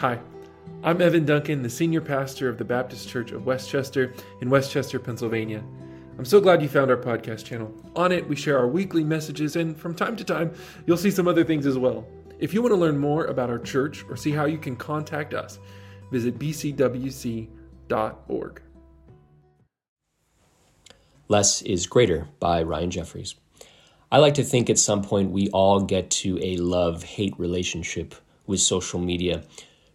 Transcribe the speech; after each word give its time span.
Hi, 0.00 0.18
I'm 0.82 1.02
Evan 1.02 1.26
Duncan, 1.26 1.62
the 1.62 1.68
senior 1.68 2.00
pastor 2.00 2.48
of 2.48 2.56
the 2.56 2.64
Baptist 2.64 3.06
Church 3.06 3.32
of 3.32 3.44
West 3.44 3.68
Chester 3.68 4.14
in 4.40 4.48
West 4.48 4.72
Chester, 4.72 4.98
Pennsylvania. 4.98 5.62
I'm 6.16 6.24
so 6.24 6.40
glad 6.40 6.62
you 6.62 6.70
found 6.70 6.90
our 6.90 6.96
podcast 6.96 7.44
channel. 7.44 7.70
On 7.94 8.10
it, 8.10 8.26
we 8.26 8.34
share 8.34 8.56
our 8.56 8.66
weekly 8.66 9.04
messages, 9.04 9.56
and 9.56 9.78
from 9.78 9.94
time 9.94 10.16
to 10.16 10.24
time, 10.24 10.54
you'll 10.86 10.96
see 10.96 11.10
some 11.10 11.28
other 11.28 11.44
things 11.44 11.66
as 11.66 11.76
well. 11.76 12.06
If 12.38 12.54
you 12.54 12.62
want 12.62 12.72
to 12.72 12.80
learn 12.80 12.96
more 12.96 13.26
about 13.26 13.50
our 13.50 13.58
church 13.58 14.02
or 14.08 14.16
see 14.16 14.30
how 14.30 14.46
you 14.46 14.56
can 14.56 14.74
contact 14.74 15.34
us, 15.34 15.58
visit 16.10 16.38
bcwc.org. 16.38 17.52
Less 21.28 21.60
is 21.60 21.86
Greater 21.86 22.26
by 22.38 22.62
Ryan 22.62 22.90
Jeffries. 22.90 23.34
I 24.10 24.16
like 24.16 24.32
to 24.36 24.44
think 24.44 24.70
at 24.70 24.78
some 24.78 25.02
point 25.02 25.30
we 25.30 25.50
all 25.50 25.82
get 25.82 26.08
to 26.22 26.38
a 26.42 26.56
love 26.56 27.02
hate 27.02 27.38
relationship 27.38 28.14
with 28.46 28.60
social 28.60 28.98
media 28.98 29.44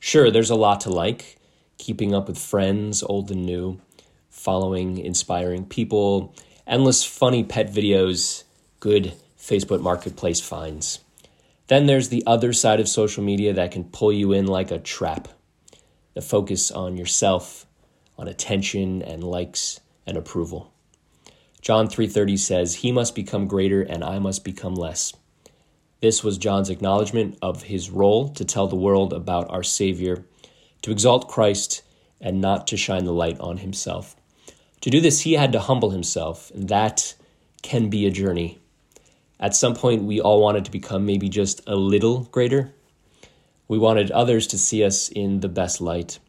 Sure, 0.06 0.30
there's 0.30 0.52
a 0.52 0.56
lot 0.56 0.82
to 0.82 0.92
like 0.92 1.38
keeping 1.80 2.14
up 2.14 2.28
with 2.28 2.38
friends, 2.38 3.02
old 3.02 3.32
and 3.32 3.44
new, 3.44 3.82
following 4.30 5.00
inspiring 5.00 5.66
people, 5.66 6.32
endless 6.68 7.04
funny 7.04 7.44
pet 7.44 7.74
videos, 7.74 8.44
good 8.80 9.14
Facebook 9.36 9.82
Marketplace 9.82 10.40
finds. 10.40 11.00
Then 11.70 11.88
there's 11.88 12.10
the 12.10 12.22
other 12.28 12.54
side 12.54 12.80
of 12.80 12.88
social 12.88 13.24
media 13.24 13.52
that 13.54 13.72
can 13.72 13.86
pull 13.86 14.14
you 14.14 14.32
in 14.32 14.46
like 14.46 14.70
a 14.70 14.78
trap. 14.78 15.28
The 16.14 16.22
focus 16.22 16.70
on 16.70 16.98
yourself, 16.98 17.66
on 18.16 18.28
attention 18.28 19.02
and 19.02 19.24
likes 19.24 19.80
and 20.06 20.18
approval. 20.18 20.72
John 21.62 21.88
3:30 21.88 22.38
says, 22.38 22.76
"He 22.76 22.92
must 22.92 23.16
become 23.16 23.48
greater 23.48 23.82
and 23.82 24.04
I 24.04 24.20
must 24.20 24.44
become 24.44 24.76
less." 24.76 25.14
This 26.06 26.24
was 26.24 26.38
John's 26.38 26.70
acknowledgement 26.70 27.36
of 27.42 27.64
his 27.64 27.90
role 27.90 28.30
to 28.30 28.46
tell 28.46 28.68
the 28.68 28.76
world 28.76 29.12
about 29.12 29.50
our 29.50 29.64
Savior, 29.64 30.24
to 30.84 30.92
exalt 30.92 31.28
Christ, 31.28 31.82
and 32.22 32.40
not 32.40 32.68
to 32.68 32.78
shine 32.78 33.06
the 33.06 33.12
light 33.12 33.40
on 33.40 33.58
himself. 33.58 34.16
To 34.82 34.92
do 34.92 35.02
this, 35.02 35.22
he 35.22 35.34
had 35.34 35.52
to 35.54 35.60
humble 35.60 35.90
himself, 35.90 36.52
and 36.52 36.70
that 36.70 37.16
can 37.64 37.90
be 37.90 38.06
a 38.06 38.12
journey. 38.12 38.60
At 39.40 39.56
some 39.56 39.74
point, 39.74 40.04
we 40.04 40.22
all 40.22 40.44
wanted 40.44 40.64
to 40.66 40.72
become 40.72 41.08
maybe 41.08 41.28
just 41.28 41.68
a 41.68 41.76
little 41.76 42.26
greater. 42.26 42.72
We 43.68 43.80
wanted 43.80 44.12
others 44.12 44.46
to 44.50 44.60
see 44.60 44.84
us 44.84 45.10
in 45.10 45.40
the 45.40 45.50
best 45.50 45.82
light. 45.82 46.20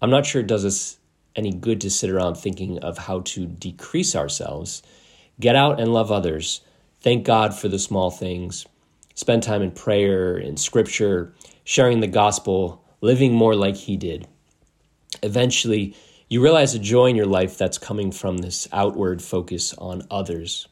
I'm 0.00 0.10
not 0.10 0.26
sure 0.26 0.40
it 0.40 0.48
does 0.48 0.64
us 0.64 0.98
any 1.36 1.52
good 1.52 1.80
to 1.82 1.90
sit 1.90 2.10
around 2.10 2.34
thinking 2.34 2.80
of 2.80 2.98
how 2.98 3.20
to 3.20 3.46
decrease 3.46 4.16
ourselves. 4.16 4.82
Get 5.38 5.54
out 5.54 5.78
and 5.78 5.94
love 5.94 6.10
others. 6.10 6.62
Thank 7.00 7.24
God 7.24 7.54
for 7.54 7.68
the 7.68 7.78
small 7.78 8.10
things 8.10 8.66
spend 9.14 9.42
time 9.42 9.62
in 9.62 9.70
prayer, 9.70 10.36
in 10.36 10.56
scripture, 10.56 11.34
sharing 11.64 12.00
the 12.00 12.06
gospel, 12.06 12.84
living 13.00 13.32
more 13.32 13.54
like 13.54 13.76
he 13.76 13.96
did. 13.96 14.26
Eventually, 15.22 15.94
you 16.28 16.42
realize 16.42 16.74
a 16.74 16.78
joy 16.78 17.06
in 17.06 17.16
your 17.16 17.26
life 17.26 17.58
that's 17.58 17.78
coming 17.78 18.10
from 18.10 18.38
this 18.38 18.66
outward 18.72 19.20
focus 19.20 19.74
on 19.74 20.06
others. 20.10 20.66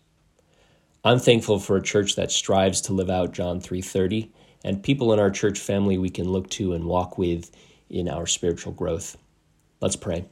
I'm 1.05 1.19
thankful 1.19 1.58
for 1.58 1.77
a 1.77 1.82
church 1.82 2.16
that 2.16 2.30
strives 2.30 2.80
to 2.82 2.92
live 2.92 3.10
out 3.10 3.32
John 3.32 3.60
3:30 3.60 4.30
and 4.64 4.82
people 4.82 5.12
in 5.12 5.19
our 5.19 5.30
church 5.30 5.58
family 5.58 5.97
we 5.98 6.10
can 6.10 6.30
look 6.30 6.50
to 6.50 6.72
and 6.72 6.84
walk 6.84 7.16
with 7.16 7.50
in 7.88 8.08
our 8.08 8.27
spiritual 8.27 8.72
growth. 8.72 9.16
Let's 9.80 9.97
pray. 9.97 10.27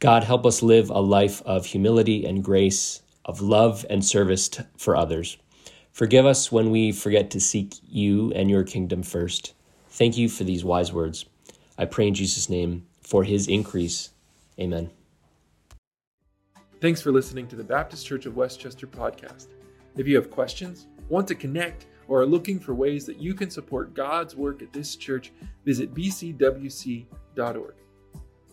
God, 0.00 0.24
help 0.24 0.44
us 0.44 0.62
live 0.62 0.90
a 0.90 1.00
life 1.00 1.40
of 1.46 1.66
humility 1.66 2.26
and 2.26 2.44
grace, 2.44 3.00
of 3.24 3.40
love 3.40 3.86
and 3.88 4.04
service 4.04 4.50
for 4.76 4.96
others. 4.96 5.38
Forgive 5.94 6.26
us 6.26 6.50
when 6.50 6.72
we 6.72 6.90
forget 6.90 7.30
to 7.30 7.40
seek 7.40 7.76
you 7.88 8.32
and 8.32 8.50
your 8.50 8.64
kingdom 8.64 9.04
first. 9.04 9.54
Thank 9.90 10.18
you 10.18 10.28
for 10.28 10.42
these 10.42 10.64
wise 10.64 10.92
words. 10.92 11.24
I 11.78 11.84
pray 11.84 12.08
in 12.08 12.14
Jesus' 12.14 12.50
name 12.50 12.84
for 13.00 13.22
his 13.22 13.46
increase. 13.46 14.10
Amen. 14.58 14.90
Thanks 16.80 17.00
for 17.00 17.12
listening 17.12 17.46
to 17.46 17.54
the 17.54 17.62
Baptist 17.62 18.04
Church 18.04 18.26
of 18.26 18.34
West 18.34 18.58
Chester 18.58 18.88
podcast. 18.88 19.46
If 19.96 20.08
you 20.08 20.16
have 20.16 20.32
questions, 20.32 20.88
want 21.08 21.28
to 21.28 21.36
connect, 21.36 21.86
or 22.08 22.22
are 22.22 22.26
looking 22.26 22.58
for 22.58 22.74
ways 22.74 23.06
that 23.06 23.20
you 23.20 23.32
can 23.32 23.48
support 23.48 23.94
God's 23.94 24.34
work 24.34 24.62
at 24.62 24.72
this 24.72 24.96
church, 24.96 25.30
visit 25.64 25.94
bcwc.org. 25.94 27.74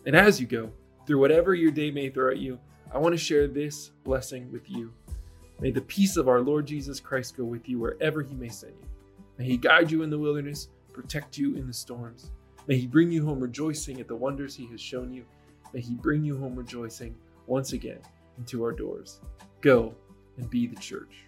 And 0.06 0.14
as 0.14 0.40
you 0.40 0.46
go, 0.46 0.70
through 1.08 1.18
whatever 1.18 1.54
your 1.54 1.72
day 1.72 1.90
may 1.90 2.08
throw 2.08 2.30
at 2.30 2.38
you, 2.38 2.60
I 2.94 2.98
want 2.98 3.14
to 3.14 3.18
share 3.18 3.48
this 3.48 3.90
blessing 4.04 4.52
with 4.52 4.70
you. 4.70 4.92
May 5.62 5.70
the 5.70 5.80
peace 5.82 6.16
of 6.16 6.26
our 6.26 6.40
Lord 6.40 6.66
Jesus 6.66 6.98
Christ 6.98 7.36
go 7.36 7.44
with 7.44 7.68
you 7.68 7.78
wherever 7.78 8.20
he 8.20 8.34
may 8.34 8.48
send 8.48 8.72
you. 8.80 8.88
May 9.38 9.44
he 9.44 9.56
guide 9.56 9.92
you 9.92 10.02
in 10.02 10.10
the 10.10 10.18
wilderness, 10.18 10.66
protect 10.92 11.38
you 11.38 11.54
in 11.54 11.68
the 11.68 11.72
storms. 11.72 12.32
May 12.66 12.78
he 12.78 12.88
bring 12.88 13.12
you 13.12 13.24
home 13.24 13.38
rejoicing 13.38 14.00
at 14.00 14.08
the 14.08 14.16
wonders 14.16 14.56
he 14.56 14.66
has 14.72 14.80
shown 14.80 15.12
you. 15.12 15.24
May 15.72 15.80
he 15.80 15.94
bring 15.94 16.24
you 16.24 16.36
home 16.36 16.56
rejoicing 16.56 17.14
once 17.46 17.74
again 17.74 18.00
into 18.38 18.64
our 18.64 18.72
doors. 18.72 19.20
Go 19.60 19.94
and 20.36 20.50
be 20.50 20.66
the 20.66 20.80
church. 20.80 21.26